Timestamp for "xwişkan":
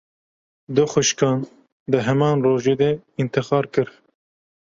0.91-1.39